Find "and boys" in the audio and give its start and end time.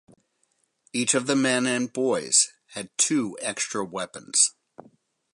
1.67-2.47